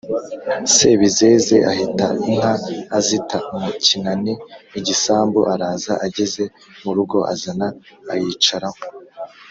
Sebizeze 0.75 1.57
ahita 1.71 2.07
inka 2.29 2.53
azita 2.97 3.37
mu 3.59 3.69
kinani(igisambu) 3.85 5.39
araza, 5.53 5.93
ageze 6.05 6.43
mu 6.83 6.91
rugo 6.97 7.17
azana 7.33 7.67
ayicaraho 8.11 8.81